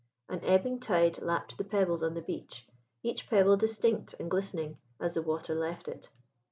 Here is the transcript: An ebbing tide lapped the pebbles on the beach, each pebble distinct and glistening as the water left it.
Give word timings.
An 0.27 0.43
ebbing 0.43 0.79
tide 0.79 1.21
lapped 1.21 1.59
the 1.59 1.63
pebbles 1.63 2.01
on 2.01 2.15
the 2.15 2.23
beach, 2.23 2.65
each 3.03 3.29
pebble 3.29 3.55
distinct 3.55 4.15
and 4.19 4.31
glistening 4.31 4.79
as 4.99 5.13
the 5.13 5.21
water 5.21 5.53
left 5.53 5.87
it. 5.87 6.09